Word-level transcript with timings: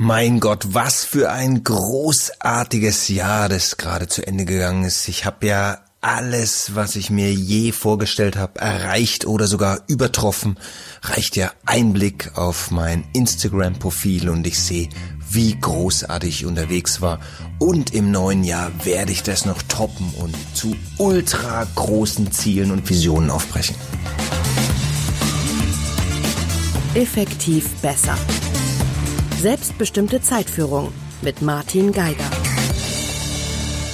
Mein 0.00 0.38
Gott, 0.38 0.74
was 0.74 1.04
für 1.04 1.32
ein 1.32 1.64
großartiges 1.64 3.08
Jahr, 3.08 3.48
das 3.48 3.78
gerade 3.78 4.06
zu 4.06 4.24
Ende 4.24 4.44
gegangen 4.44 4.84
ist. 4.84 5.08
Ich 5.08 5.24
habe 5.24 5.48
ja 5.48 5.78
alles, 6.00 6.76
was 6.76 6.94
ich 6.94 7.10
mir 7.10 7.32
je 7.32 7.72
vorgestellt 7.72 8.36
habe, 8.36 8.60
erreicht 8.60 9.26
oder 9.26 9.48
sogar 9.48 9.80
übertroffen. 9.88 10.56
Reicht 11.02 11.34
ja 11.34 11.50
ein 11.66 11.94
Blick 11.94 12.30
auf 12.36 12.70
mein 12.70 13.08
Instagram-Profil 13.12 14.28
und 14.28 14.46
ich 14.46 14.60
sehe, 14.60 14.88
wie 15.30 15.58
großartig 15.58 16.42
ich 16.42 16.46
unterwegs 16.46 17.00
war. 17.00 17.18
Und 17.58 17.92
im 17.92 18.12
neuen 18.12 18.44
Jahr 18.44 18.70
werde 18.84 19.10
ich 19.10 19.24
das 19.24 19.46
noch 19.46 19.60
toppen 19.62 20.14
und 20.20 20.36
zu 20.54 20.76
ultra 20.98 21.66
großen 21.74 22.30
Zielen 22.30 22.70
und 22.70 22.88
Visionen 22.88 23.30
aufbrechen. 23.30 23.74
Effektiv 26.94 27.68
besser. 27.82 28.16
Selbstbestimmte 29.38 30.20
Zeitführung 30.20 30.92
mit 31.22 31.42
Martin 31.42 31.92
Geiger. 31.92 32.28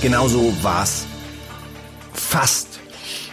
Genauso 0.01 0.55
war's 0.63 1.05
fast. 2.15 2.81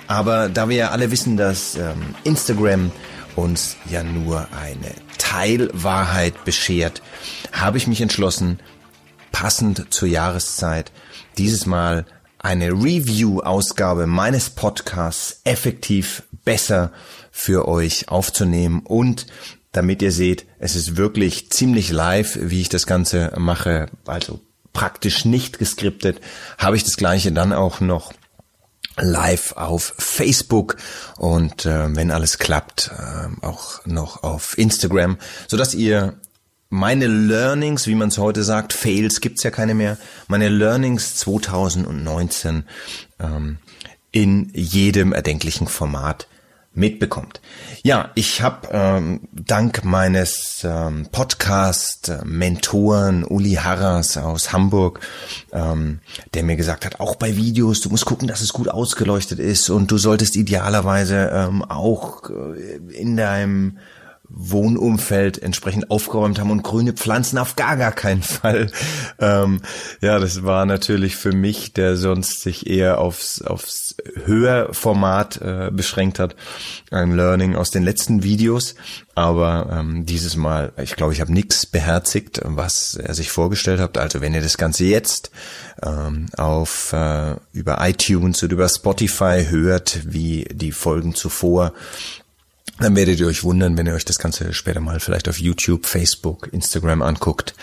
Aber 0.07 0.49
da 0.49 0.67
wir 0.67 0.75
ja 0.75 0.89
alle 0.89 1.09
wissen, 1.09 1.37
dass 1.37 1.75
ähm, 1.75 2.13
Instagram 2.25 2.91
uns 3.37 3.77
ja 3.89 4.03
nur 4.03 4.49
eine 4.51 4.93
Teilwahrheit 5.19 6.43
beschert, 6.43 7.01
habe 7.53 7.77
ich 7.77 7.87
mich 7.87 8.01
entschlossen, 8.01 8.59
passend 9.31 9.93
zur 9.93 10.09
Jahreszeit 10.09 10.91
dieses 11.37 11.65
Mal 11.65 12.05
eine 12.39 12.71
Review-Ausgabe 12.71 14.05
meines 14.05 14.49
Podcasts 14.49 15.39
effektiv 15.45 16.23
besser 16.43 16.91
für 17.31 17.69
euch 17.69 18.09
aufzunehmen 18.09 18.81
und 18.81 19.27
damit 19.71 20.01
ihr 20.01 20.11
seht, 20.11 20.45
es 20.59 20.75
ist 20.75 20.97
wirklich 20.97 21.49
ziemlich 21.49 21.91
live, 21.91 22.37
wie 22.41 22.61
ich 22.61 22.69
das 22.69 22.85
Ganze 22.85 23.31
mache, 23.37 23.87
also 24.05 24.41
praktisch 24.73 25.25
nicht 25.25 25.59
geskriptet, 25.59 26.19
habe 26.57 26.75
ich 26.75 26.83
das 26.83 26.97
gleiche 26.97 27.31
dann 27.31 27.53
auch 27.53 27.79
noch 27.79 28.13
live 28.97 29.53
auf 29.53 29.93
Facebook. 29.97 30.77
Und 31.17 31.65
äh, 31.65 31.95
wenn 31.95 32.11
alles 32.11 32.37
klappt, 32.37 32.91
äh, 32.97 33.45
auch 33.45 33.85
noch 33.85 34.23
auf 34.23 34.57
Instagram, 34.57 35.17
so 35.47 35.57
dass 35.57 35.73
ihr 35.73 36.19
meine 36.69 37.07
Learnings, 37.07 37.87
wie 37.87 37.95
man 37.95 38.09
es 38.09 38.17
heute 38.17 38.43
sagt, 38.43 38.71
Fails 38.73 39.19
gibt's 39.19 39.43
ja 39.43 39.51
keine 39.51 39.73
mehr, 39.73 39.97
meine 40.27 40.47
Learnings 40.47 41.15
2019 41.17 42.63
ähm, 43.19 43.57
in 44.11 44.49
jedem 44.53 45.13
erdenklichen 45.13 45.67
Format 45.67 46.27
mitbekommt. 46.73 47.41
Ja, 47.83 48.11
ich 48.15 48.41
habe 48.41 48.69
ähm, 48.71 49.27
dank 49.33 49.83
meines 49.83 50.63
ähm, 50.63 51.09
Podcast-Mentoren 51.11 53.25
Uli 53.25 53.55
Harras 53.55 54.15
aus 54.17 54.53
Hamburg, 54.53 55.01
ähm, 55.51 55.99
der 56.33 56.43
mir 56.43 56.55
gesagt 56.55 56.85
hat, 56.85 57.01
auch 57.01 57.15
bei 57.15 57.35
Videos, 57.35 57.81
du 57.81 57.89
musst 57.89 58.05
gucken, 58.05 58.29
dass 58.29 58.39
es 58.41 58.53
gut 58.53 58.69
ausgeleuchtet 58.69 59.39
ist 59.39 59.69
und 59.69 59.91
du 59.91 59.97
solltest 59.97 60.37
idealerweise 60.37 61.29
ähm, 61.33 61.61
auch 61.63 62.29
äh, 62.29 62.77
in 62.93 63.17
deinem 63.17 63.77
Wohnumfeld 64.33 65.41
entsprechend 65.41 65.91
aufgeräumt 65.91 66.39
haben 66.39 66.51
und 66.51 66.63
grüne 66.63 66.93
Pflanzen 66.93 67.37
auf 67.37 67.55
gar 67.55 67.77
gar 67.77 67.91
keinen 67.91 68.23
Fall. 68.23 68.71
Ähm, 69.19 69.61
ja, 70.01 70.19
das 70.19 70.43
war 70.43 70.65
natürlich 70.65 71.15
für 71.15 71.31
mich, 71.31 71.73
der 71.73 71.97
sonst 71.97 72.41
sich 72.41 72.67
eher 72.67 72.99
aufs, 72.99 73.41
aufs 73.41 73.95
Höherformat 74.25 75.41
äh, 75.41 75.69
beschränkt 75.71 76.19
hat, 76.19 76.35
ein 76.91 77.15
Learning 77.15 77.55
aus 77.55 77.71
den 77.71 77.83
letzten 77.83 78.23
Videos. 78.23 78.75
Aber 79.13 79.69
ähm, 79.71 80.05
dieses 80.05 80.37
Mal, 80.37 80.71
ich 80.81 80.95
glaube, 80.95 81.13
ich 81.13 81.19
habe 81.19 81.33
nichts 81.33 81.65
beherzigt, 81.65 82.41
was 82.43 82.95
er 82.95 83.13
sich 83.13 83.29
vorgestellt 83.29 83.79
hat. 83.79 83.97
Also 83.97 84.21
wenn 84.21 84.33
ihr 84.33 84.41
das 84.41 84.57
Ganze 84.57 84.85
jetzt 84.85 85.31
ähm, 85.83 86.27
auf 86.37 86.93
äh, 86.93 87.35
über 87.51 87.77
iTunes 87.81 88.41
oder 88.43 88.53
über 88.53 88.69
Spotify 88.69 89.45
hört, 89.49 89.99
wie 90.05 90.45
die 90.51 90.71
Folgen 90.71 91.13
zuvor, 91.13 91.73
dann 92.79 92.95
werdet 92.95 93.19
ihr 93.19 93.27
euch 93.27 93.43
wundern, 93.43 93.77
wenn 93.77 93.87
ihr 93.87 93.93
euch 93.93 94.05
das 94.05 94.19
Ganze 94.19 94.53
später 94.53 94.79
mal 94.79 94.99
vielleicht 94.99 95.29
auf 95.29 95.39
YouTube, 95.39 95.85
Facebook, 95.85 96.49
Instagram 96.51 97.01
anguckt. 97.01 97.53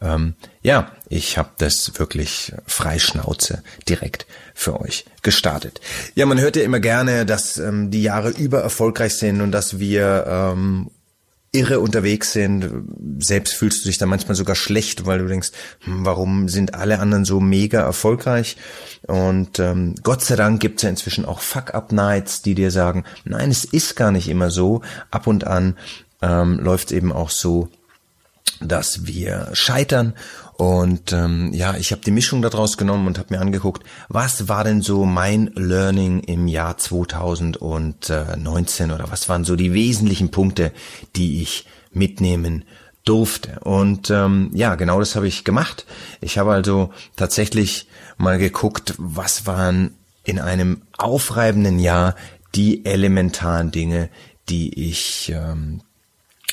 Ähm, 0.00 0.34
ja, 0.62 0.92
ich 1.08 1.38
habe 1.38 1.50
das 1.58 1.98
wirklich 1.98 2.52
frei 2.66 2.98
Schnauze 2.98 3.62
direkt 3.88 4.26
für 4.54 4.80
euch 4.80 5.06
gestartet. 5.22 5.80
Ja, 6.14 6.26
man 6.26 6.40
hört 6.40 6.56
ja 6.56 6.62
immer 6.62 6.80
gerne, 6.80 7.26
dass 7.26 7.58
ähm, 7.58 7.90
die 7.90 8.02
Jahre 8.02 8.30
über 8.30 8.60
erfolgreich 8.60 9.14
sind 9.16 9.40
und 9.40 9.50
dass 9.50 9.78
wir 9.78 10.24
ähm, 10.28 10.90
irre 11.52 11.80
unterwegs 11.80 12.32
sind. 12.32 12.70
Selbst 13.18 13.54
fühlst 13.54 13.84
du 13.84 13.88
dich 13.88 13.98
dann 13.98 14.08
manchmal 14.08 14.34
sogar 14.34 14.54
schlecht, 14.54 15.06
weil 15.06 15.18
du 15.18 15.26
denkst, 15.26 15.50
hm, 15.80 16.04
warum 16.04 16.48
sind 16.48 16.74
alle 16.74 16.98
anderen 16.98 17.24
so 17.24 17.40
mega 17.40 17.80
erfolgreich? 17.80 18.56
Und 19.06 19.58
ähm, 19.58 19.94
Gott 20.02 20.22
sei 20.22 20.36
Dank 20.36 20.60
gibt's 20.60 20.82
ja 20.82 20.90
inzwischen 20.90 21.24
auch 21.24 21.40
Fuck-Up-Nights, 21.40 22.42
die 22.42 22.54
dir 22.54 22.70
sagen, 22.70 23.04
nein, 23.24 23.50
es 23.50 23.64
ist 23.64 23.96
gar 23.96 24.12
nicht 24.12 24.28
immer 24.28 24.50
so. 24.50 24.82
Ab 25.10 25.26
und 25.26 25.46
an 25.46 25.76
ähm, 26.20 26.58
läuft 26.58 26.92
eben 26.92 27.12
auch 27.12 27.30
so, 27.30 27.68
dass 28.60 29.06
wir 29.06 29.50
scheitern 29.52 30.14
und 30.58 31.12
ähm, 31.12 31.52
ja, 31.52 31.76
ich 31.76 31.92
habe 31.92 32.02
die 32.02 32.10
Mischung 32.10 32.42
daraus 32.42 32.76
genommen 32.76 33.06
und 33.06 33.16
habe 33.16 33.32
mir 33.32 33.40
angeguckt, 33.40 33.84
was 34.08 34.48
war 34.48 34.64
denn 34.64 34.82
so 34.82 35.04
mein 35.04 35.52
Learning 35.54 36.18
im 36.18 36.48
Jahr 36.48 36.76
2019 36.76 38.90
oder 38.90 39.12
was 39.12 39.28
waren 39.28 39.44
so 39.44 39.54
die 39.54 39.72
wesentlichen 39.72 40.32
Punkte, 40.32 40.72
die 41.14 41.42
ich 41.42 41.66
mitnehmen 41.92 42.64
durfte. 43.04 43.60
Und 43.60 44.10
ähm, 44.10 44.50
ja, 44.52 44.74
genau 44.74 44.98
das 44.98 45.14
habe 45.14 45.28
ich 45.28 45.44
gemacht. 45.44 45.86
Ich 46.20 46.38
habe 46.38 46.52
also 46.52 46.90
tatsächlich 47.14 47.86
mal 48.16 48.38
geguckt, 48.38 48.94
was 48.98 49.46
waren 49.46 49.94
in 50.24 50.40
einem 50.40 50.82
aufreibenden 50.96 51.78
Jahr 51.78 52.16
die 52.56 52.84
elementaren 52.84 53.70
Dinge, 53.70 54.10
die 54.48 54.88
ich 54.88 55.32
ähm, 55.32 55.82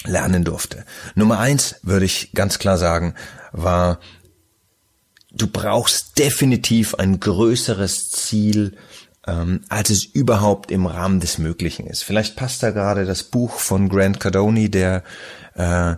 lernen 0.05 0.43
durfte. 0.43 0.85
Nummer 1.15 1.39
eins 1.39 1.75
würde 1.83 2.05
ich 2.05 2.31
ganz 2.33 2.59
klar 2.59 2.77
sagen, 2.77 3.15
war, 3.51 3.99
du 5.31 5.47
brauchst 5.47 6.17
definitiv 6.17 6.95
ein 6.95 7.19
größeres 7.19 8.09
Ziel, 8.09 8.77
ähm, 9.27 9.61
als 9.69 9.89
es 9.89 10.05
überhaupt 10.05 10.71
im 10.71 10.85
Rahmen 10.85 11.19
des 11.19 11.37
Möglichen 11.37 11.87
ist. 11.87 12.03
Vielleicht 12.03 12.35
passt 12.35 12.63
da 12.63 12.71
gerade 12.71 13.05
das 13.05 13.23
Buch 13.23 13.59
von 13.59 13.89
Grant 13.89 14.19
Cardone, 14.19 14.69
der 14.69 15.03
äh, 15.55 15.95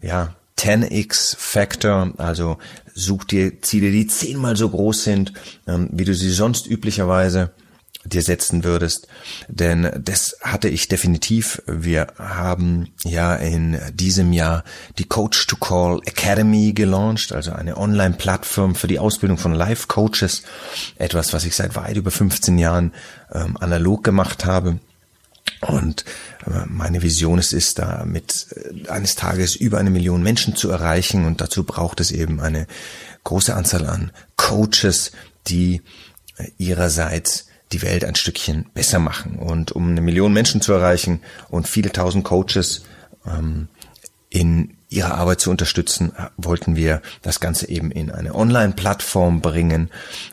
ja 0.00 0.34
10x 0.58 1.36
Factor, 1.36 2.12
also 2.18 2.58
such 2.94 3.24
dir 3.24 3.62
Ziele, 3.62 3.90
die 3.90 4.06
zehnmal 4.06 4.56
so 4.56 4.68
groß 4.68 5.04
sind, 5.04 5.32
ähm, 5.66 5.88
wie 5.92 6.04
du 6.04 6.14
sie 6.14 6.30
sonst 6.30 6.66
üblicherweise 6.66 7.52
dir 8.04 8.22
setzen 8.22 8.64
würdest. 8.64 9.08
Denn 9.48 9.90
das 10.02 10.36
hatte 10.42 10.68
ich 10.68 10.88
definitiv. 10.88 11.62
Wir 11.66 12.08
haben 12.18 12.90
ja 13.04 13.34
in 13.34 13.78
diesem 13.92 14.32
Jahr 14.32 14.64
die 14.98 15.04
Coach 15.04 15.46
to 15.46 15.56
Call 15.56 16.00
Academy 16.04 16.72
gelauncht, 16.72 17.32
also 17.32 17.52
eine 17.52 17.76
Online-Plattform 17.76 18.74
für 18.74 18.86
die 18.86 18.98
Ausbildung 18.98 19.38
von 19.38 19.52
Life-Coaches. 19.52 20.42
Etwas, 20.96 21.32
was 21.32 21.44
ich 21.44 21.54
seit 21.54 21.76
weit 21.76 21.96
über 21.96 22.10
15 22.10 22.58
Jahren 22.58 22.92
ähm, 23.32 23.56
analog 23.58 24.04
gemacht 24.04 24.44
habe. 24.44 24.78
Und 25.60 26.04
äh, 26.46 26.66
meine 26.66 27.02
Vision 27.02 27.38
ist 27.38 27.52
es, 27.52 27.74
da 27.74 28.04
mit 28.04 28.46
äh, 28.54 28.88
eines 28.88 29.16
Tages 29.16 29.56
über 29.56 29.78
eine 29.78 29.90
Million 29.90 30.22
Menschen 30.22 30.56
zu 30.56 30.70
erreichen. 30.70 31.24
Und 31.24 31.40
dazu 31.40 31.64
braucht 31.64 32.00
es 32.00 32.12
eben 32.12 32.40
eine 32.40 32.66
große 33.24 33.54
Anzahl 33.54 33.86
an 33.86 34.12
Coaches, 34.36 35.10
die 35.48 35.82
äh, 36.36 36.48
ihrerseits 36.58 37.47
die 37.72 37.82
Welt 37.82 38.04
ein 38.04 38.14
Stückchen 38.14 38.66
besser 38.74 38.98
machen. 38.98 39.36
Und 39.36 39.72
um 39.72 39.90
eine 39.90 40.00
Million 40.00 40.32
Menschen 40.32 40.60
zu 40.60 40.72
erreichen 40.72 41.20
und 41.48 41.68
viele 41.68 41.92
tausend 41.92 42.24
Coaches 42.24 42.82
ähm, 43.26 43.68
in 44.30 44.76
ihrer 44.90 45.14
Arbeit 45.14 45.40
zu 45.40 45.50
unterstützen, 45.50 46.12
wollten 46.36 46.74
wir 46.74 47.02
das 47.20 47.40
Ganze 47.40 47.68
eben 47.68 47.90
in 47.90 48.10
eine 48.10 48.34
Online-Plattform 48.34 49.42
bringen. 49.42 49.90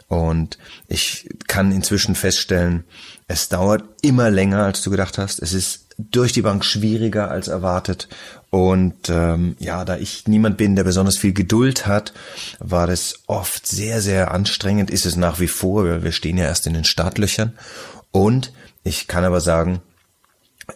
Und 0.07 0.57
ich 0.87 1.29
kann 1.47 1.73
inzwischen 1.73 2.15
feststellen, 2.15 2.85
es 3.27 3.49
dauert 3.49 3.83
immer 4.01 4.29
länger, 4.31 4.63
als 4.63 4.81
du 4.81 4.91
gedacht 4.91 5.17
hast. 5.17 5.41
Es 5.41 5.53
ist 5.53 5.87
durch 5.97 6.31
die 6.31 6.41
Bank 6.41 6.63
schwieriger 6.63 7.31
als 7.31 7.47
erwartet. 7.47 8.07
Und 8.55 9.09
ähm, 9.09 9.57
ja, 9.59 9.83
da 9.83 9.97
ich 9.97 10.29
niemand 10.29 10.55
bin, 10.55 10.77
der 10.77 10.85
besonders 10.85 11.17
viel 11.17 11.33
Geduld 11.33 11.87
hat, 11.87 12.13
war 12.59 12.87
das 12.87 13.15
oft 13.27 13.67
sehr, 13.67 13.99
sehr 13.99 14.31
anstrengend. 14.31 14.89
Ist 14.89 15.05
es 15.05 15.17
nach 15.17 15.41
wie 15.41 15.49
vor. 15.49 16.03
Wir 16.03 16.13
stehen 16.13 16.37
ja 16.37 16.45
erst 16.45 16.65
in 16.65 16.73
den 16.73 16.85
Startlöchern. 16.85 17.51
Und 18.11 18.53
ich 18.85 19.07
kann 19.07 19.25
aber 19.25 19.41
sagen, 19.41 19.81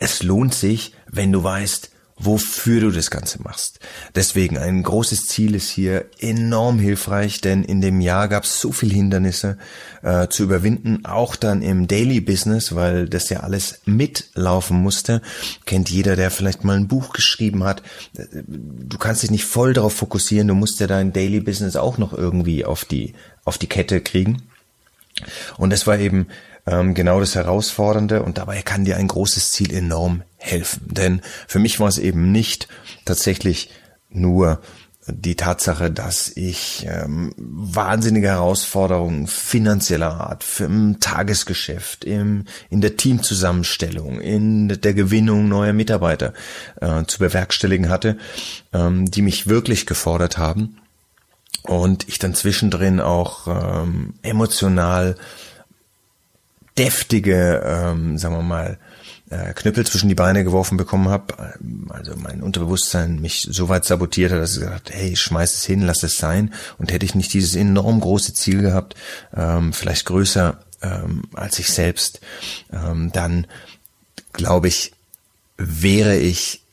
es 0.01 0.23
lohnt 0.23 0.53
sich, 0.53 0.93
wenn 1.09 1.31
du 1.31 1.41
weißt, 1.41 1.89
wofür 2.19 2.81
du 2.81 2.91
das 2.91 3.09
Ganze 3.09 3.41
machst. 3.41 3.79
Deswegen 4.13 4.57
ein 4.57 4.83
großes 4.83 5.27
Ziel 5.27 5.55
ist 5.55 5.69
hier 5.69 6.05
enorm 6.19 6.77
hilfreich, 6.77 7.39
denn 7.39 7.63
in 7.63 7.79
dem 7.81 8.01
Jahr 8.01 8.27
gab 8.27 8.43
es 8.43 8.59
so 8.59 8.71
viele 8.71 8.93
Hindernisse 8.93 9.57
äh, 10.03 10.27
zu 10.27 10.43
überwinden, 10.43 11.05
auch 11.05 11.37
dann 11.37 11.61
im 11.61 11.87
Daily 11.87 12.19
Business, 12.19 12.75
weil 12.75 13.07
das 13.07 13.29
ja 13.29 13.39
alles 13.39 13.79
mitlaufen 13.85 14.77
musste. 14.81 15.21
Kennt 15.65 15.89
jeder, 15.89 16.17
der 16.17 16.29
vielleicht 16.29 16.65
mal 16.65 16.75
ein 16.75 16.89
Buch 16.89 17.13
geschrieben 17.13 17.63
hat. 17.63 17.81
Du 18.13 18.97
kannst 18.97 19.23
dich 19.23 19.31
nicht 19.31 19.45
voll 19.45 19.73
darauf 19.73 19.93
fokussieren, 19.93 20.49
du 20.49 20.55
musst 20.55 20.79
ja 20.81 20.87
dein 20.87 21.13
Daily 21.13 21.39
Business 21.39 21.77
auch 21.77 21.97
noch 21.97 22.13
irgendwie 22.13 22.65
auf 22.65 22.83
die 22.83 23.13
auf 23.45 23.57
die 23.57 23.67
Kette 23.67 24.01
kriegen. 24.01 24.43
Und 25.57 25.71
das 25.71 25.87
war 25.87 25.97
eben 25.97 26.27
ähm, 26.65 26.93
genau 26.93 27.19
das 27.19 27.35
Herausfordernde 27.35 28.23
und 28.23 28.37
dabei 28.37 28.61
kann 28.61 28.85
dir 28.85 28.97
ein 28.97 29.07
großes 29.07 29.51
Ziel 29.51 29.73
enorm 29.73 30.23
helfen. 30.37 30.87
Denn 30.87 31.21
für 31.47 31.59
mich 31.59 31.79
war 31.79 31.87
es 31.87 31.97
eben 31.97 32.31
nicht 32.31 32.67
tatsächlich 33.05 33.69
nur 34.09 34.61
die 35.11 35.35
Tatsache, 35.35 35.91
dass 35.91 36.31
ich 36.35 36.85
ähm, 36.87 37.33
wahnsinnige 37.37 38.27
Herausforderungen 38.27 39.27
finanzieller 39.27 40.19
Art 40.19 40.45
im 40.59 40.99
Tagesgeschäft, 40.99 42.05
im, 42.05 42.45
in 42.69 42.81
der 42.81 42.97
Teamzusammenstellung, 42.97 44.21
in 44.21 44.67
der 44.67 44.93
Gewinnung 44.93 45.47
neuer 45.47 45.73
Mitarbeiter 45.73 46.33
äh, 46.81 47.03
zu 47.05 47.19
bewerkstelligen 47.19 47.89
hatte, 47.89 48.17
ähm, 48.73 49.09
die 49.09 49.21
mich 49.21 49.47
wirklich 49.47 49.85
gefordert 49.85 50.37
haben 50.37 50.77
und 51.63 52.07
ich 52.07 52.19
dann 52.19 52.35
zwischendrin 52.35 52.99
auch 52.99 53.47
ähm, 53.47 54.13
emotional 54.21 55.15
deftige, 56.79 57.61
ähm, 57.63 58.17
sagen 58.17 58.35
wir 58.35 58.41
mal, 58.41 58.79
äh, 59.29 59.53
Knüppel 59.53 59.85
zwischen 59.85 60.09
die 60.09 60.15
Beine 60.15 60.43
geworfen 60.43 60.77
bekommen 60.77 61.09
habe, 61.09 61.53
also 61.89 62.15
mein 62.15 62.41
Unterbewusstsein 62.41 63.19
mich 63.19 63.47
so 63.51 63.69
weit 63.69 63.85
sabotiert 63.85 64.31
hat, 64.31 64.39
dass 64.39 64.55
ich 64.55 64.61
gesagt 64.61 64.89
hey, 64.91 65.15
schmeiß 65.15 65.53
es 65.53 65.65
hin, 65.65 65.81
lass 65.81 66.01
es 66.01 66.17
sein. 66.17 66.53
Und 66.79 66.91
hätte 66.91 67.05
ich 67.05 67.13
nicht 67.13 67.33
dieses 67.33 67.55
enorm 67.55 67.99
große 67.99 68.33
Ziel 68.33 68.61
gehabt, 68.61 68.95
ähm, 69.35 69.73
vielleicht 69.73 70.05
größer 70.05 70.59
ähm, 70.81 71.23
als 71.33 71.59
ich 71.59 71.71
selbst, 71.71 72.21
ähm, 72.71 73.11
dann 73.11 73.47
glaube 74.33 74.67
ich, 74.67 74.93
wäre 75.57 76.15
ich 76.17 76.63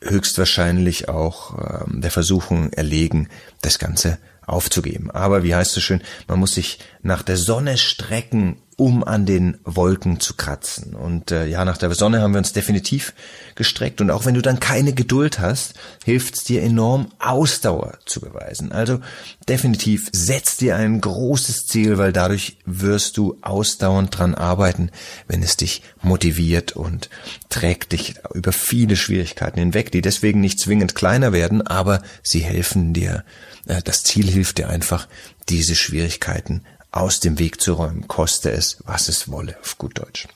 höchstwahrscheinlich 0.00 1.08
auch 1.08 1.86
ähm, 1.86 2.00
der 2.00 2.10
Versuchung 2.10 2.72
erlegen, 2.72 3.28
das 3.62 3.78
Ganze 3.78 4.18
aufzugeben. 4.46 5.10
Aber 5.10 5.42
wie 5.42 5.54
heißt 5.54 5.76
es 5.76 5.82
schön, 5.82 6.02
man 6.28 6.38
muss 6.38 6.54
sich 6.54 6.78
nach 7.02 7.22
der 7.22 7.36
Sonne 7.36 7.76
strecken, 7.78 8.58
um 8.76 9.02
an 9.04 9.24
den 9.24 9.56
Wolken 9.64 10.20
zu 10.20 10.34
kratzen. 10.34 10.94
Und 10.94 11.30
äh, 11.30 11.46
ja, 11.46 11.64
nach 11.64 11.78
der 11.78 11.94
Sonne 11.94 12.20
haben 12.20 12.34
wir 12.34 12.38
uns 12.38 12.52
definitiv 12.52 13.14
gestreckt. 13.54 14.02
Und 14.02 14.10
auch 14.10 14.26
wenn 14.26 14.34
du 14.34 14.42
dann 14.42 14.60
keine 14.60 14.92
Geduld 14.92 15.40
hast, 15.40 15.72
hilft 16.04 16.34
es 16.34 16.44
dir 16.44 16.62
enorm, 16.62 17.10
Ausdauer 17.18 17.98
zu 18.04 18.20
beweisen. 18.20 18.72
Also 18.72 19.00
definitiv 19.48 20.10
setz 20.12 20.58
dir 20.58 20.76
ein 20.76 21.00
großes 21.00 21.66
Ziel, 21.66 21.96
weil 21.96 22.12
dadurch 22.12 22.58
wirst 22.66 23.16
du 23.16 23.38
ausdauernd 23.40 24.16
dran 24.16 24.34
arbeiten, 24.34 24.90
wenn 25.26 25.42
es 25.42 25.56
dich 25.56 25.82
motiviert 26.02 26.72
und 26.72 27.08
trägt 27.48 27.92
dich 27.92 28.16
über 28.34 28.52
viele 28.52 28.96
Schwierigkeiten 28.96 29.58
hinweg, 29.58 29.90
die 29.90 30.02
deswegen 30.02 30.42
nicht 30.42 30.60
zwingend 30.60 30.94
kleiner 30.94 31.32
werden, 31.32 31.66
aber 31.66 32.02
sie 32.22 32.40
helfen 32.40 32.92
dir. 32.92 33.24
Äh, 33.66 33.80
das 33.82 34.02
Ziel 34.02 34.26
hilft 34.26 34.58
dir 34.58 34.68
einfach, 34.68 35.08
diese 35.48 35.76
Schwierigkeiten 35.76 36.62
aus 36.96 37.20
dem 37.20 37.38
Weg 37.38 37.60
zu 37.60 37.74
räumen, 37.74 38.08
koste 38.08 38.50
es, 38.50 38.78
was 38.84 39.08
es 39.08 39.30
wolle, 39.30 39.56
auf 39.60 39.78
gut 39.78 39.98
Deutsch. 39.98 40.26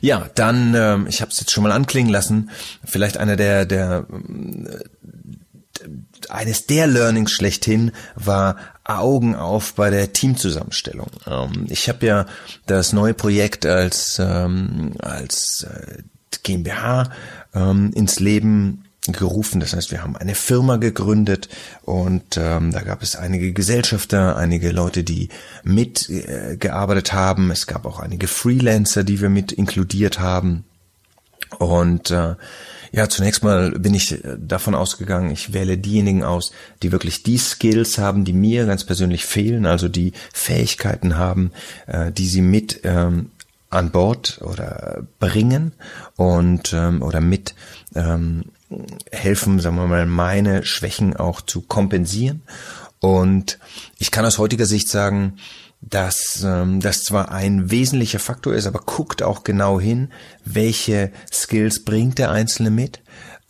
Ja, 0.00 0.30
dann, 0.34 0.74
ähm, 0.74 1.06
ich 1.08 1.20
habe 1.20 1.30
es 1.30 1.40
jetzt 1.40 1.50
schon 1.50 1.64
mal 1.64 1.72
anklingen 1.72 2.12
lassen, 2.12 2.50
vielleicht 2.84 3.16
einer 3.16 3.36
der, 3.36 3.66
der 3.66 4.06
äh, 4.08 4.84
eines 6.28 6.66
der 6.66 6.86
Learnings 6.86 7.32
schlechthin 7.32 7.92
war 8.14 8.56
Augen 8.84 9.34
auf 9.34 9.74
bei 9.74 9.90
der 9.90 10.12
Teamzusammenstellung. 10.12 11.10
Ähm, 11.26 11.66
ich 11.68 11.88
habe 11.88 12.06
ja 12.06 12.26
das 12.66 12.92
neue 12.92 13.14
Projekt 13.14 13.66
als 13.66 14.18
ähm, 14.18 14.92
als 15.00 15.64
äh, 15.64 16.02
GmbH 16.42 17.10
ähm, 17.54 17.92
ins 17.94 18.20
Leben 18.20 18.84
gerufen. 19.08 19.60
Das 19.60 19.74
heißt, 19.74 19.90
wir 19.90 20.02
haben 20.02 20.16
eine 20.16 20.34
Firma 20.34 20.76
gegründet 20.76 21.48
und 21.82 22.36
ähm, 22.36 22.70
da 22.72 22.82
gab 22.82 23.02
es 23.02 23.16
einige 23.16 23.52
Gesellschafter, 23.52 24.36
einige 24.36 24.70
Leute, 24.72 25.04
die 25.04 25.30
mitgearbeitet 25.62 27.12
äh, 27.12 27.16
haben. 27.16 27.50
Es 27.50 27.66
gab 27.66 27.86
auch 27.86 27.98
einige 27.98 28.28
Freelancer, 28.28 29.04
die 29.04 29.20
wir 29.20 29.30
mit 29.30 29.52
inkludiert 29.52 30.18
haben. 30.18 30.64
Und 31.58 32.10
äh, 32.10 32.34
ja, 32.92 33.08
zunächst 33.08 33.42
mal 33.42 33.70
bin 33.72 33.94
ich 33.94 34.24
äh, 34.24 34.36
davon 34.38 34.74
ausgegangen, 34.74 35.30
ich 35.30 35.52
wähle 35.52 35.78
diejenigen 35.78 36.22
aus, 36.22 36.52
die 36.82 36.92
wirklich 36.92 37.22
die 37.22 37.38
Skills 37.38 37.98
haben, 37.98 38.24
die 38.24 38.32
mir 38.32 38.66
ganz 38.66 38.84
persönlich 38.84 39.24
fehlen, 39.24 39.66
also 39.66 39.88
die 39.88 40.12
Fähigkeiten 40.32 41.16
haben, 41.16 41.52
äh, 41.86 42.12
die 42.12 42.26
sie 42.26 42.42
mit 42.42 42.80
ähm, 42.84 43.30
an 43.70 43.90
Bord 43.92 44.40
oder 44.42 45.04
bringen 45.20 45.72
und 46.16 46.72
ähm, 46.72 47.02
oder 47.02 47.20
mit 47.20 47.54
ähm, 47.94 48.46
helfen, 49.10 49.60
sagen 49.60 49.76
wir 49.76 49.86
mal, 49.86 50.06
meine 50.06 50.64
Schwächen 50.64 51.16
auch 51.16 51.40
zu 51.40 51.62
kompensieren. 51.62 52.42
Und 53.00 53.58
ich 53.98 54.10
kann 54.10 54.24
aus 54.24 54.38
heutiger 54.38 54.66
Sicht 54.66 54.88
sagen, 54.88 55.36
dass 55.80 56.44
ähm, 56.44 56.80
das 56.80 57.04
zwar 57.04 57.32
ein 57.32 57.70
wesentlicher 57.70 58.18
Faktor 58.18 58.54
ist, 58.54 58.66
aber 58.66 58.80
guckt 58.80 59.22
auch 59.22 59.44
genau 59.44 59.80
hin, 59.80 60.10
welche 60.44 61.10
Skills 61.32 61.84
bringt 61.84 62.18
der 62.18 62.30
Einzelne 62.30 62.70
mit. 62.70 63.00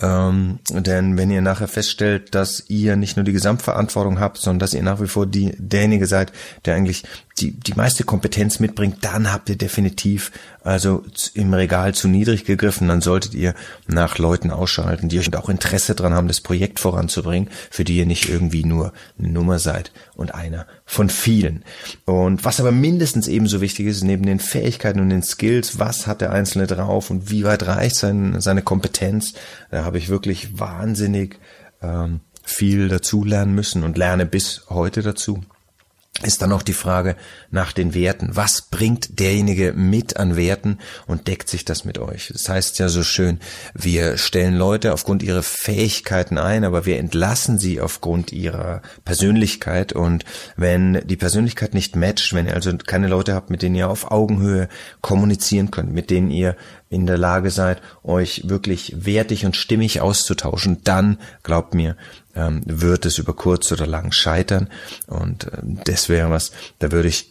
Ähm, 0.01 0.61
denn 0.71 1.19
wenn 1.19 1.31
ihr 1.31 1.43
nachher 1.43 1.69
feststellt, 1.69 2.35
dass 2.35 2.65
ihr 2.69 2.97
nicht 2.97 3.17
nur 3.17 3.25
die 3.25 3.33
Gesamtverantwortung 3.33 4.19
habt, 4.19 4.39
sondern 4.39 4.61
dass 4.61 4.73
ihr 4.73 4.83
nach 4.83 5.01
wie 5.01 5.09
vor 5.09 5.27
die, 5.27 5.53
derjenige 5.59 6.07
seid, 6.07 6.33
der 6.65 6.77
eigentlich 6.77 7.05
die, 7.39 7.53
die 7.53 7.75
meiste 7.75 8.05
Kompetenz 8.05 8.61
mitbringt, 8.61 8.99
dann 9.03 9.33
habt 9.33 9.49
ihr 9.49 9.57
definitiv 9.57 10.31
also 10.63 11.05
im 11.33 11.55
Regal 11.55 11.95
zu 11.95 12.09
niedrig 12.09 12.45
gegriffen. 12.45 12.89
Dann 12.89 13.01
solltet 13.01 13.35
ihr 13.35 13.55
nach 13.87 14.19
Leuten 14.19 14.51
ausschalten, 14.51 15.09
die 15.09 15.19
euch 15.19 15.35
auch 15.35 15.49
Interesse 15.49 15.95
dran 15.95 16.13
haben, 16.13 16.29
das 16.29 16.41
Projekt 16.41 16.81
voranzubringen, 16.81 17.49
für 17.71 17.85
die 17.85 17.97
ihr 17.97 18.07
nicht 18.07 18.29
irgendwie 18.29 18.65
nur 18.65 18.93
eine 19.19 19.29
Nummer 19.29 19.59
seid 19.59 19.93
und 20.15 20.35
einer 20.35 20.67
von 20.85 21.09
vielen. 21.09 21.65
Und 22.05 22.45
was 22.45 22.61
aber 22.61 22.73
mindestens 22.73 23.29
ebenso 23.29 23.61
wichtig 23.61 23.87
ist, 23.87 24.03
neben 24.03 24.27
den 24.27 24.41
Fähigkeiten 24.41 25.01
und 25.01 25.09
den 25.09 25.23
Skills, 25.23 25.79
was 25.79 26.07
hat 26.07 26.21
der 26.21 26.33
Einzelne 26.33 26.67
drauf 26.67 27.11
und 27.11 27.31
wie 27.31 27.45
weit 27.45 27.67
reicht 27.67 27.97
sein, 27.97 28.41
seine 28.41 28.63
Kompetenz, 28.63 29.33
da 29.71 29.85
habe 29.85 29.99
ich 29.99 30.09
wirklich 30.09 30.59
wahnsinnig 30.59 31.39
ähm, 31.83 32.21
viel 32.43 32.89
dazulernen 32.89 33.55
müssen 33.55 33.85
und 33.85 33.97
lerne 33.97 34.27
bis 34.27 34.63
heute 34.69 35.03
dazu 35.03 35.43
ist 36.23 36.43
dann 36.43 36.53
auch 36.53 36.63
die 36.63 36.75
Frage 36.75 37.17
nach 37.51 37.73
den 37.73 37.95
Werten. 37.95 38.37
Was 38.37 38.63
bringt 38.63 39.19
derjenige 39.19 39.73
mit 39.73 40.17
an 40.19 40.37
Werten 40.37 40.79
und 41.07 41.29
deckt 41.29 41.49
sich 41.49 41.65
das 41.65 41.85
mit 41.85 41.99
euch? 41.99 42.29
Das 42.33 42.49
heißt 42.49 42.79
ja 42.79 42.89
so 42.89 43.03
schön, 43.03 43.41
wir 43.75 44.19
stellen 44.19 44.55
Leute 44.55 44.93
aufgrund 44.93 45.23
ihrer 45.23 45.43
Fähigkeiten 45.43 46.37
ein, 46.37 46.65
aber 46.65 46.85
wir 46.85 46.99
entlassen 46.99 47.59
sie 47.59 47.81
aufgrund 47.81 48.33
ihrer 48.33 48.83
Persönlichkeit 49.05 49.93
und 49.93 50.25
wenn 50.57 51.01
die 51.07 51.17
Persönlichkeit 51.17 51.75
nicht 51.75 51.97
matcht, 51.97 52.35
wenn 52.35 52.47
ihr 52.47 52.55
also 52.55 52.77
keine 52.77 53.09
Leute 53.09 53.35
habt, 53.35 53.51
mit 53.51 53.63
denen 53.63 53.75
ihr 53.75 53.89
auf 53.89 54.11
Augenhöhe 54.11 54.69
kommunizieren 55.01 55.71
könnt, 55.71 55.93
mit 55.93 56.11
denen 56.11 56.31
ihr 56.31 56.57
in 56.91 57.07
der 57.07 57.17
Lage 57.17 57.51
seid, 57.51 57.81
euch 58.03 58.49
wirklich 58.49 59.07
wertig 59.07 59.47
und 59.47 59.57
stimmig 59.57 60.01
auszutauschen, 60.01 60.83
dann, 60.83 61.19
glaubt 61.45 61.73
mir, 61.73 61.97
ähm, 62.35 62.63
wird 62.67 63.07
es 63.07 63.19
über 63.19 63.33
kurz 63.33 63.71
oder 63.71 63.87
lang 63.87 64.11
scheitern. 64.11 64.69
Und 65.07 65.45
äh, 65.45 65.59
das 65.85 66.09
wäre 66.09 66.31
was, 66.31 66.51
da 66.81 66.91
würde 66.91 67.09
ich 67.09 67.31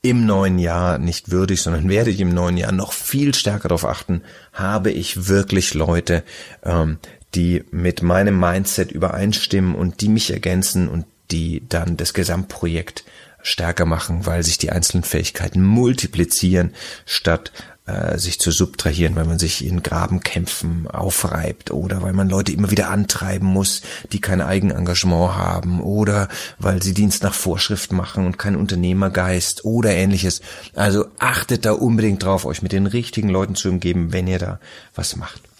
im 0.00 0.26
neuen 0.26 0.58
Jahr 0.58 0.98
nicht 0.98 1.30
würdig, 1.30 1.60
sondern 1.60 1.88
werde 1.90 2.10
ich 2.10 2.20
im 2.20 2.32
neuen 2.34 2.56
Jahr 2.56 2.72
noch 2.72 2.94
viel 2.94 3.34
stärker 3.34 3.68
darauf 3.68 3.84
achten, 3.84 4.22
habe 4.54 4.90
ich 4.90 5.28
wirklich 5.28 5.74
Leute, 5.74 6.24
ähm, 6.64 6.98
die 7.34 7.64
mit 7.70 8.02
meinem 8.02 8.40
Mindset 8.40 8.92
übereinstimmen 8.92 9.74
und 9.74 10.00
die 10.00 10.08
mich 10.08 10.30
ergänzen 10.30 10.88
und 10.88 11.04
die 11.30 11.62
dann 11.68 11.96
das 11.96 12.14
Gesamtprojekt 12.14 13.04
stärker 13.42 13.86
machen, 13.86 14.26
weil 14.26 14.42
sich 14.42 14.58
die 14.58 14.70
einzelnen 14.70 15.04
Fähigkeiten 15.04 15.62
multiplizieren, 15.62 16.74
statt 17.04 17.52
äh, 17.84 18.16
sich 18.16 18.38
zu 18.38 18.52
subtrahieren, 18.52 19.16
weil 19.16 19.24
man 19.24 19.40
sich 19.40 19.64
in 19.66 19.82
Grabenkämpfen 19.82 20.86
aufreibt 20.86 21.72
oder 21.72 22.00
weil 22.00 22.12
man 22.12 22.28
Leute 22.28 22.52
immer 22.52 22.70
wieder 22.70 22.90
antreiben 22.90 23.48
muss, 23.48 23.82
die 24.12 24.20
kein 24.20 24.40
Eigenengagement 24.40 25.34
haben 25.34 25.80
oder 25.80 26.28
weil 26.60 26.80
sie 26.80 26.94
Dienst 26.94 27.24
nach 27.24 27.34
Vorschrift 27.34 27.90
machen 27.90 28.24
und 28.24 28.38
kein 28.38 28.54
Unternehmergeist 28.54 29.64
oder 29.64 29.90
ähnliches. 29.90 30.42
Also 30.74 31.06
achtet 31.18 31.64
da 31.64 31.72
unbedingt 31.72 32.22
drauf, 32.22 32.44
euch 32.44 32.62
mit 32.62 32.70
den 32.70 32.86
richtigen 32.86 33.28
Leuten 33.28 33.56
zu 33.56 33.68
umgeben, 33.68 34.12
wenn 34.12 34.28
ihr 34.28 34.38
da 34.38 34.60
was 34.94 35.16
macht. 35.16 35.51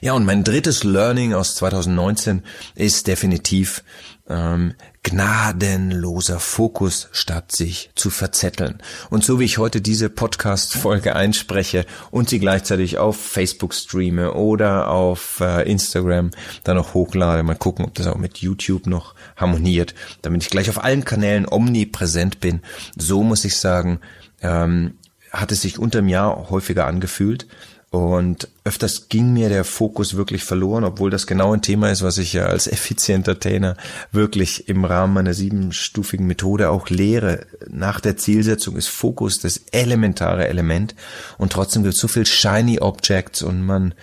Ja, 0.00 0.12
und 0.12 0.24
mein 0.24 0.44
drittes 0.44 0.84
Learning 0.84 1.34
aus 1.34 1.56
2019 1.56 2.44
ist 2.76 3.08
definitiv 3.08 3.82
ähm, 4.28 4.74
gnadenloser 5.02 6.40
Fokus, 6.40 7.08
statt 7.12 7.52
sich 7.52 7.90
zu 7.94 8.10
verzetteln. 8.10 8.82
Und 9.10 9.24
so 9.24 9.38
wie 9.38 9.44
ich 9.44 9.58
heute 9.58 9.80
diese 9.80 10.08
Podcast-Folge 10.08 11.14
einspreche 11.14 11.84
und 12.10 12.28
sie 12.28 12.38
gleichzeitig 12.38 12.98
auf 12.98 13.16
Facebook 13.16 13.74
streame 13.74 14.34
oder 14.34 14.88
auf 14.88 15.40
äh, 15.40 15.68
Instagram 15.70 16.30
dann 16.64 16.76
noch 16.76 16.94
hochlade, 16.94 17.42
mal 17.42 17.54
gucken, 17.54 17.84
ob 17.84 17.94
das 17.94 18.06
auch 18.06 18.18
mit 18.18 18.38
YouTube 18.38 18.86
noch 18.86 19.14
harmoniert, 19.36 19.94
damit 20.22 20.42
ich 20.42 20.50
gleich 20.50 20.70
auf 20.70 20.82
allen 20.82 21.04
Kanälen 21.04 21.46
omnipräsent 21.48 22.40
bin. 22.40 22.62
So 22.96 23.22
muss 23.22 23.44
ich 23.44 23.56
sagen, 23.56 24.00
ähm, 24.42 24.98
hat 25.30 25.52
es 25.52 25.60
sich 25.60 25.78
unterm 25.78 26.08
Jahr 26.08 26.50
häufiger 26.50 26.86
angefühlt. 26.86 27.46
Und 27.90 28.48
öfters 28.64 29.08
ging 29.08 29.32
mir 29.32 29.48
der 29.48 29.64
Fokus 29.64 30.16
wirklich 30.16 30.42
verloren, 30.42 30.82
obwohl 30.82 31.08
das 31.08 31.26
genau 31.26 31.54
ein 31.54 31.62
Thema 31.62 31.90
ist, 31.90 32.02
was 32.02 32.18
ich 32.18 32.32
ja 32.32 32.46
als 32.46 32.66
effizienter 32.66 33.38
Trainer 33.38 33.76
wirklich 34.10 34.68
im 34.68 34.84
Rahmen 34.84 35.14
meiner 35.14 35.34
siebenstufigen 35.34 36.26
Methode 36.26 36.70
auch 36.70 36.90
lehre. 36.90 37.46
Nach 37.70 38.00
der 38.00 38.16
Zielsetzung 38.16 38.76
ist 38.76 38.88
Fokus 38.88 39.38
das 39.38 39.58
elementare 39.70 40.48
Element 40.48 40.96
und 41.38 41.52
trotzdem 41.52 41.84
gibt 41.84 41.94
es 41.94 42.00
so 42.00 42.08
viel 42.08 42.26
shiny 42.26 42.80
Objects 42.80 43.42
und 43.42 43.64
man 43.64 43.94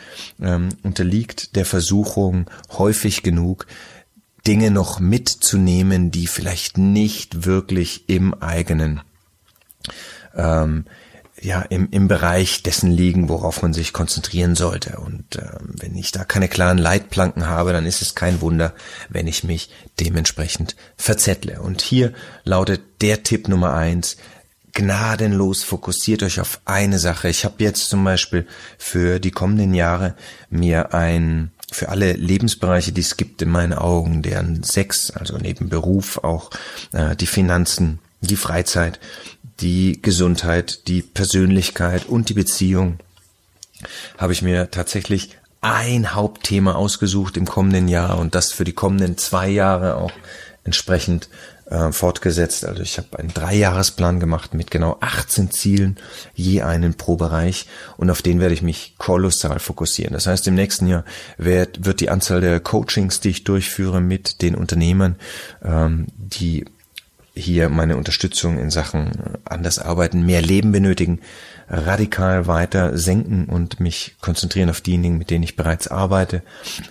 ähm, 0.41 0.69
unterliegt 0.83 1.57
der 1.57 1.65
Versuchung 1.65 2.49
häufig 2.71 3.21
genug, 3.21 3.67
Dinge 4.47 4.71
noch 4.71 5.01
mitzunehmen, 5.01 6.09
die 6.09 6.27
vielleicht 6.27 6.77
nicht 6.77 7.45
wirklich 7.45 8.09
im 8.09 8.33
eigenen 8.33 9.01
ähm, 10.35 10.85
ja 11.41 11.61
im, 11.61 11.89
im 11.91 12.07
Bereich 12.07 12.63
dessen 12.63 12.91
liegen, 12.91 13.29
worauf 13.29 13.61
man 13.61 13.73
sich 13.73 13.93
konzentrieren 13.93 14.55
sollte. 14.55 14.99
Und 14.99 15.35
äh, 15.35 15.49
wenn 15.61 15.95
ich 15.95 16.11
da 16.11 16.23
keine 16.23 16.47
klaren 16.47 16.77
Leitplanken 16.77 17.47
habe, 17.47 17.73
dann 17.73 17.85
ist 17.85 18.01
es 18.01 18.15
kein 18.15 18.41
Wunder, 18.41 18.73
wenn 19.09 19.27
ich 19.27 19.43
mich 19.43 19.69
dementsprechend 19.99 20.75
verzettle. 20.95 21.61
Und 21.61 21.81
hier 21.81 22.13
lautet 22.43 22.81
der 23.01 23.23
Tipp 23.23 23.47
Nummer 23.47 23.73
eins, 23.73 24.17
gnadenlos 24.73 25.63
fokussiert 25.63 26.23
euch 26.23 26.39
auf 26.39 26.61
eine 26.65 26.99
Sache. 26.99 27.29
Ich 27.29 27.45
habe 27.45 27.63
jetzt 27.63 27.89
zum 27.89 28.03
Beispiel 28.03 28.47
für 28.77 29.19
die 29.19 29.31
kommenden 29.31 29.73
Jahre 29.73 30.15
mir 30.49 30.93
ein 30.93 31.51
für 31.71 31.89
alle 31.89 32.13
Lebensbereiche, 32.13 32.91
die 32.91 33.01
es 33.01 33.17
gibt 33.17 33.41
in 33.41 33.49
meinen 33.49 33.73
Augen, 33.73 34.21
deren 34.21 34.61
sechs, 34.61 35.09
also 35.09 35.37
neben 35.37 35.69
Beruf 35.69 36.23
auch 36.23 36.51
äh, 36.91 37.15
die 37.15 37.25
Finanzen, 37.25 37.97
die 38.21 38.35
Freizeit, 38.35 38.99
die 39.63 40.01
Gesundheit, 40.01 40.87
die 40.87 41.01
Persönlichkeit 41.01 42.05
und 42.07 42.29
die 42.29 42.33
Beziehung 42.33 42.99
habe 44.17 44.33
ich 44.33 44.41
mir 44.41 44.69
tatsächlich 44.69 45.37
ein 45.61 46.13
Hauptthema 46.13 46.73
ausgesucht 46.73 47.37
im 47.37 47.45
kommenden 47.45 47.87
Jahr 47.87 48.19
und 48.19 48.35
das 48.35 48.51
für 48.51 48.65
die 48.65 48.73
kommenden 48.73 49.17
zwei 49.17 49.47
Jahre 49.47 49.95
auch 49.95 50.11
entsprechend 50.65 51.29
äh, 51.69 51.93
fortgesetzt. 51.93 52.65
Also 52.65 52.83
ich 52.83 52.97
habe 52.97 53.17
einen 53.17 53.33
Dreijahresplan 53.33 54.19
gemacht 54.19 54.53
mit 54.53 54.69
genau 54.69 54.97
18 54.99 55.51
Zielen, 55.51 55.97
je 56.35 56.61
einen 56.61 56.95
pro 56.95 57.15
Bereich 57.15 57.67
und 57.95 58.09
auf 58.09 58.21
den 58.21 58.41
werde 58.41 58.53
ich 58.53 58.61
mich 58.61 58.95
kolossal 58.97 59.59
fokussieren. 59.59 60.13
Das 60.13 60.27
heißt, 60.27 60.45
im 60.47 60.55
nächsten 60.55 60.87
Jahr 60.87 61.05
wird, 61.37 61.85
wird 61.85 62.01
die 62.01 62.09
Anzahl 62.09 62.41
der 62.41 62.59
Coachings, 62.59 63.21
die 63.21 63.29
ich 63.29 63.45
durchführe 63.45 64.01
mit 64.01 64.41
den 64.41 64.55
Unternehmern, 64.55 65.15
ähm, 65.63 66.07
die 66.17 66.65
hier 67.35 67.69
meine 67.69 67.97
Unterstützung 67.97 68.59
in 68.59 68.69
Sachen 68.69 69.39
anders 69.43 69.79
arbeiten, 69.79 70.25
mehr 70.25 70.41
Leben 70.41 70.71
benötigen, 70.71 71.19
radikal 71.67 72.45
weiter 72.45 72.95
senken 72.97 73.45
und 73.45 73.79
mich 73.79 74.15
konzentrieren 74.21 74.69
auf 74.69 74.81
diejenigen, 74.81 75.17
mit 75.17 75.31
denen 75.31 75.43
ich 75.43 75.55
bereits 75.55 75.87
arbeite. 75.87 76.43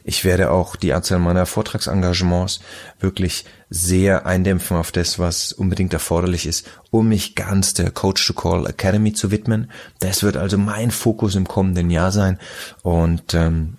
Ich 0.02 0.24
werde 0.24 0.50
auch 0.50 0.74
die 0.74 0.94
Anzahl 0.94 1.20
meiner 1.20 1.46
Vortragsengagements 1.46 2.60
wirklich 2.98 3.44
sehr 3.70 4.26
eindämpfen 4.26 4.76
auf 4.76 4.90
das, 4.90 5.20
was 5.20 5.52
unbedingt 5.52 5.92
erforderlich 5.92 6.46
ist, 6.46 6.68
um 6.90 7.08
mich 7.08 7.36
ganz 7.36 7.74
der 7.74 7.92
Coach 7.92 8.26
to 8.26 8.32
Call 8.32 8.66
Academy 8.66 9.12
zu 9.12 9.30
widmen. 9.30 9.70
Das 10.00 10.24
wird 10.24 10.36
also 10.36 10.58
mein 10.58 10.90
Fokus 10.90 11.36
im 11.36 11.46
kommenden 11.46 11.90
Jahr 11.90 12.10
sein 12.10 12.38
und 12.82 13.34
ähm, 13.34 13.76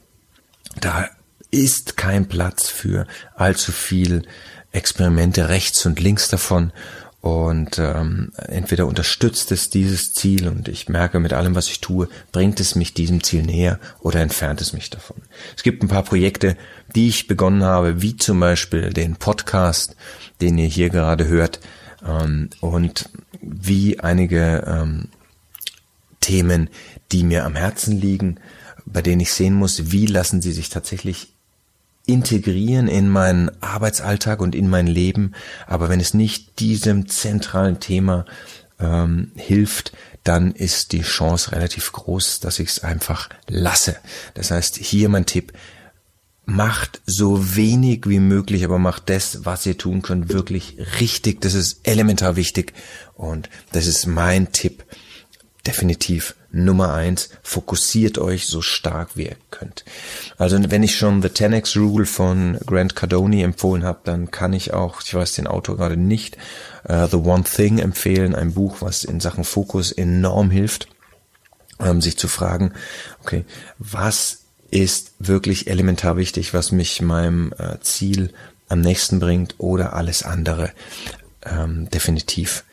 da 0.79 1.10
ist 1.51 1.98
kein 1.98 2.27
Platz 2.27 2.67
für 2.70 3.05
allzu 3.36 3.72
viel 3.72 4.24
Experimente 4.74 5.50
rechts 5.50 5.86
und 5.86 6.00
links 6.00 6.27
davon 6.27 6.74
und 7.24 7.80
ähm, 7.80 8.34
entweder 8.50 8.86
unterstützt 8.86 9.53
es 9.53 9.70
dieses 9.70 10.12
Ziel 10.12 10.50
und 10.50 10.68
ich 10.68 10.89
merke 10.89 11.22
mit 11.22 11.32
allem, 11.32 11.56
was 11.56 11.70
ich 11.70 11.80
tue, 11.80 12.10
bringt 12.34 12.60
es 12.60 12.75
mich 12.75 12.94
diesem 12.94 13.24
Ziel 13.24 13.44
näher 13.44 13.80
oder 14.01 14.20
entfernt 14.20 14.60
es 14.60 14.74
mich 14.74 14.89
davon. 14.89 15.22
Es 15.56 15.63
gibt 15.63 15.82
ein 15.82 15.88
paar 15.88 16.03
Projekte, 16.03 16.58
die 16.96 17.08
ich 17.08 17.27
begonnen 17.27 17.63
habe, 17.63 18.01
wie 18.01 18.18
zum 18.18 18.42
Beispiel 18.42 18.92
den 18.92 19.15
Podcast, 19.15 19.96
den 20.42 20.58
ihr 20.58 20.68
hier 20.68 20.89
gerade 20.89 21.25
hört 21.27 21.62
ähm, 22.06 22.50
und 22.60 23.10
wie 23.42 24.01
einige 24.01 24.65
ähm, 24.68 25.08
Themen, 26.20 26.70
die 27.13 27.24
mir 27.24 27.46
am 27.46 27.56
Herzen 27.56 28.01
liegen, 28.01 28.38
bei 28.86 29.01
denen 29.01 29.22
ich 29.22 29.32
sehen 29.32 29.53
muss, 29.53 29.94
wie 29.94 30.08
lassen 30.08 30.42
sie 30.42 30.51
sich 30.51 30.68
tatsächlich 30.68 31.33
integrieren 32.05 32.88
in 32.88 33.10
meinen 33.10 33.50
Arbeitsalltag 33.62 34.41
und 34.41 34.55
in 34.55 34.69
mein 34.69 34.88
Leben. 34.88 35.33
Aber 35.67 35.89
wenn 35.89 36.00
es 36.00 36.13
nicht 36.13 36.60
diesem 36.60 37.07
zentralen 37.07 37.79
Thema 37.79 38.25
ähm, 38.79 39.31
hilft, 39.36 39.93
dann 40.24 40.51
ist 40.51 40.91
die 40.91 41.01
Chance 41.01 41.51
relativ 41.51 41.91
groß, 41.91 42.39
dass 42.39 42.60
ich 42.60 42.69
es 42.69 42.83
einfach 42.83 43.29
lasse. 43.48 43.98
Das 44.33 44.51
heißt, 44.51 44.77
hier 44.77 45.10
mein 45.10 45.25
Tipp, 45.25 45.53
macht 46.45 47.01
so 47.05 47.55
wenig 47.55 48.07
wie 48.07 48.19
möglich, 48.19 48.65
aber 48.65 48.79
macht 48.79 49.10
das, 49.10 49.45
was 49.45 49.65
ihr 49.65 49.77
tun 49.77 50.01
könnt, 50.01 50.33
wirklich 50.33 50.77
richtig. 51.00 51.41
Das 51.41 51.53
ist 51.53 51.88
elementar 51.88 52.36
wichtig 52.36 52.74
und 53.15 53.50
das 53.72 53.88
ist 53.88 54.07
mein 54.07 54.51
Tipp 54.51 54.83
definitiv 55.65 56.36
Nummer 56.51 56.93
eins, 56.93 57.29
fokussiert 57.41 58.20
euch 58.20 58.46
so 58.46 58.62
stark 58.62 59.15
wie 59.15 59.27
ihr 59.27 59.36
könnt. 59.50 59.86
Also 60.38 60.60
wenn 60.70 60.84
ich 60.84 60.96
schon 60.96 61.22
The 61.22 61.29
10x 61.29 61.79
Rule 61.79 62.05
von 62.05 62.60
Grant 62.65 62.96
Cardone 62.96 63.43
empfohlen 63.43 63.84
habe, 63.84 64.01
dann 64.03 64.29
kann 64.29 64.53
ich 64.53 64.74
auch, 64.74 65.01
ich 65.01 65.13
weiß 65.13 65.34
den 65.34 65.48
Autor 65.48 65.77
gerade 65.77 65.98
nicht, 65.98 66.38
uh, 66.88 67.08
The 67.08 67.17
One 67.17 67.43
Thing 67.43 67.79
empfehlen, 67.79 68.36
ein 68.36 68.53
Buch, 68.53 68.77
was 68.82 69.03
in 69.03 69.20
Sachen 69.20 69.46
Fokus 69.46 69.91
enorm 69.91 70.51
hilft, 70.51 70.89
ähm, 71.79 72.01
sich 72.01 72.17
zu 72.17 72.27
fragen, 72.27 72.74
okay, 73.22 73.46
was 73.79 74.43
ist 74.70 75.13
wirklich 75.20 75.67
elementar 75.67 76.17
wichtig, 76.17 76.53
was 76.53 76.72
mich 76.72 77.01
meinem 77.01 77.53
äh, 77.58 77.79
Ziel 77.82 78.34
am 78.70 78.82
nächsten 78.82 79.20
bringt 79.20 79.55
oder 79.60 79.93
alles 79.93 80.24
andere? 80.24 80.72
Ähm, 81.46 81.89
definitiv 81.89 82.63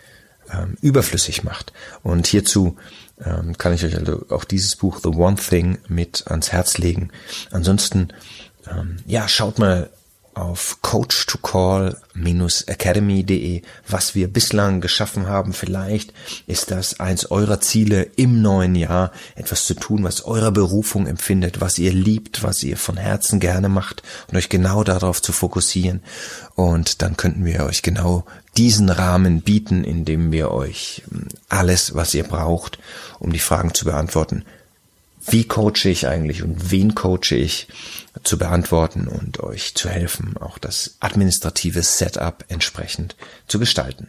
ähm, 0.52 0.76
überflüssig 0.80 1.44
macht. 1.44 1.72
Und 2.02 2.26
hierzu 2.26 2.76
ähm, 3.24 3.56
kann 3.58 3.74
ich 3.74 3.84
euch 3.84 3.96
also 3.96 4.24
auch 4.30 4.44
dieses 4.44 4.76
Buch 4.76 5.00
The 5.02 5.10
One 5.10 5.36
Thing 5.36 5.78
mit 5.88 6.24
ans 6.26 6.52
Herz 6.52 6.78
legen. 6.78 7.10
Ansonsten, 7.50 8.08
ähm, 8.70 8.96
ja, 9.06 9.28
schaut 9.28 9.58
mal 9.58 9.90
auf 10.40 10.78
coach2call-academy.de, 10.82 13.62
was 13.88 14.14
wir 14.14 14.28
bislang 14.28 14.80
geschaffen 14.80 15.26
haben. 15.26 15.52
Vielleicht 15.52 16.12
ist 16.46 16.70
das 16.70 17.00
eins 17.00 17.30
eurer 17.30 17.60
Ziele 17.60 18.04
im 18.16 18.40
neuen 18.42 18.74
Jahr, 18.74 19.12
etwas 19.34 19.66
zu 19.66 19.74
tun, 19.74 20.04
was 20.04 20.24
eurer 20.24 20.50
Berufung 20.50 21.06
empfindet, 21.06 21.60
was 21.60 21.78
ihr 21.78 21.92
liebt, 21.92 22.42
was 22.42 22.62
ihr 22.62 22.76
von 22.76 22.96
Herzen 22.96 23.40
gerne 23.40 23.68
macht 23.68 24.02
und 24.28 24.36
euch 24.36 24.48
genau 24.48 24.84
darauf 24.84 25.22
zu 25.22 25.32
fokussieren. 25.32 26.02
Und 26.54 27.02
dann 27.02 27.16
könnten 27.16 27.44
wir 27.44 27.64
euch 27.64 27.82
genau 27.82 28.24
diesen 28.56 28.88
Rahmen 28.88 29.42
bieten, 29.42 29.84
in 29.84 30.04
dem 30.04 30.32
wir 30.32 30.50
euch 30.50 31.02
ähm, 31.12 31.28
alles, 31.48 31.94
was 31.94 32.14
ihr 32.14 32.24
braucht, 32.24 32.78
um 33.18 33.32
die 33.32 33.38
Fragen 33.38 33.74
zu 33.74 33.84
beantworten, 33.84 34.44
wie 35.26 35.44
coache 35.44 35.86
ich 35.88 36.06
eigentlich 36.06 36.42
und 36.42 36.70
wen 36.70 36.94
coache 36.94 37.34
ich 37.34 37.68
zu 38.24 38.38
beantworten 38.38 39.06
und 39.06 39.40
euch 39.40 39.74
zu 39.74 39.88
helfen, 39.88 40.36
auch 40.38 40.58
das 40.58 40.96
administrative 41.00 41.82
Setup 41.82 42.44
entsprechend 42.48 43.16
zu 43.46 43.58
gestalten. 43.58 44.08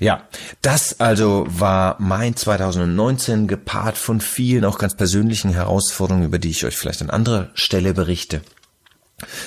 Ja, 0.00 0.28
das 0.62 1.00
also 1.00 1.46
war 1.48 1.96
mein 1.98 2.36
2019 2.36 3.48
gepaart 3.48 3.96
von 3.96 4.20
vielen 4.20 4.64
auch 4.64 4.78
ganz 4.78 4.94
persönlichen 4.94 5.50
Herausforderungen, 5.50 6.26
über 6.26 6.38
die 6.38 6.50
ich 6.50 6.64
euch 6.64 6.76
vielleicht 6.76 7.02
an 7.02 7.10
anderer 7.10 7.50
Stelle 7.54 7.94
berichte. 7.94 8.42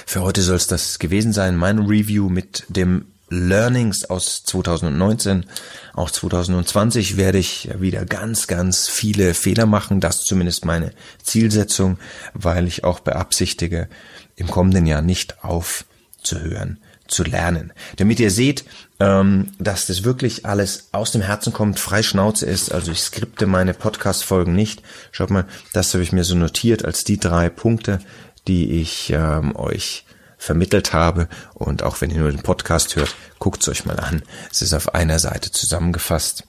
Für 0.06 0.22
heute 0.22 0.42
soll 0.42 0.56
es 0.56 0.68
das 0.68 0.98
gewesen 0.98 1.34
sein, 1.34 1.56
mein 1.56 1.80
Review 1.80 2.30
mit 2.30 2.66
dem 2.70 3.06
Learnings 3.30 4.06
aus 4.06 4.44
2019. 4.44 5.46
Auch 5.94 6.12
2020 6.12 7.18
werde 7.18 7.38
ich 7.38 7.70
wieder 7.80 8.06
ganz, 8.06 8.48
ganz 8.48 8.88
viele 8.88 9.34
Fehler 9.34 9.66
machen. 9.66 10.00
Das 10.00 10.26
zumindest 10.26 10.66
meine 10.66 10.92
Zielsetzung, 11.22 11.98
weil 12.34 12.68
ich 12.68 12.84
auch 12.84 13.00
beabsichtige, 13.00 13.88
im 14.36 14.48
kommenden 14.48 14.86
Jahr 14.86 15.02
nicht 15.02 15.44
aufzuhören 15.44 16.80
zu 17.10 17.24
lernen. 17.24 17.74
Damit 17.98 18.20
ihr 18.20 18.32
seht, 18.32 18.66
ähm, 19.00 19.52
dass 19.58 19.88
das 19.88 20.04
wirklich 20.04 20.46
alles 20.46 20.90
aus 20.92 21.12
dem 21.12 21.22
Herzen 21.22 21.52
kommt, 21.54 21.80
frei 21.80 22.04
Schnauze 22.04 22.46
ist. 22.46 22.72
Also 22.72 22.92
ich 22.92 23.02
skripte 23.02 23.48
meine 23.48 23.74
Podcast-Folgen 23.74 24.54
nicht. 24.54 24.84
Schaut 25.12 25.32
mal, 25.32 25.46
das 25.74 25.94
habe 25.94 26.04
ich 26.04 26.12
mir 26.12 26.24
so 26.24 26.36
notiert 26.36 26.86
als 26.86 27.04
die 27.04 27.20
drei 27.20 27.50
Punkte, 27.50 28.00
die 28.48 28.80
ich 28.80 29.12
ähm, 29.14 29.56
euch 29.56 30.06
vermittelt 30.40 30.94
habe. 30.94 31.28
Und 31.54 31.84
auch 31.84 32.02
wenn 32.02 32.10
ihr 32.10 32.18
nur 32.18 32.32
den 32.32 32.42
Podcast 32.42 32.96
hört, 32.96 33.14
guckt's 33.38 33.68
euch 33.70 33.86
mal 33.86 34.00
an. 34.00 34.24
Es 34.50 34.64
ist 34.64 34.74
auf 34.74 34.96
einer 34.96 35.20
Seite 35.20 35.52
zusammengefasst. 35.52 36.46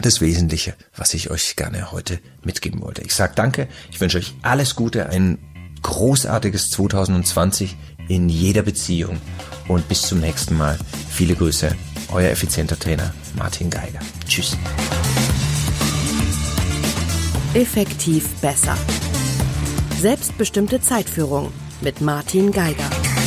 Das 0.00 0.20
Wesentliche, 0.20 0.74
was 0.94 1.14
ich 1.14 1.30
euch 1.30 1.56
gerne 1.56 1.90
heute 1.90 2.20
mitgeben 2.44 2.82
wollte. 2.82 3.02
Ich 3.02 3.14
sage 3.14 3.32
danke, 3.34 3.66
ich 3.90 4.00
wünsche 4.00 4.18
euch 4.18 4.34
alles 4.42 4.76
Gute, 4.76 5.08
ein 5.08 5.38
großartiges 5.82 6.70
2020 6.70 7.76
in 8.08 8.28
jeder 8.28 8.62
Beziehung 8.62 9.20
und 9.66 9.88
bis 9.88 10.02
zum 10.02 10.20
nächsten 10.20 10.56
Mal. 10.56 10.78
Viele 11.10 11.34
Grüße, 11.34 11.74
euer 12.12 12.30
effizienter 12.30 12.78
Trainer 12.78 13.12
Martin 13.36 13.70
Geiger. 13.70 14.00
Tschüss. 14.28 14.56
Effektiv 17.54 18.28
besser. 18.40 18.76
Selbstbestimmte 20.00 20.80
Zeitführung 20.80 21.52
mit 21.80 22.00
Martin 22.00 22.52
Geiger. 22.52 23.17